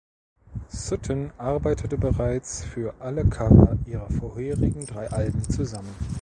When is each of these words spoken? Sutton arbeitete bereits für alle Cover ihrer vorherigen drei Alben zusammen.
Sutton 0.69 1.31
arbeitete 1.37 1.95
bereits 1.95 2.63
für 2.65 2.95
alle 3.01 3.23
Cover 3.23 3.77
ihrer 3.85 4.09
vorherigen 4.09 4.87
drei 4.87 5.07
Alben 5.11 5.47
zusammen. 5.47 5.93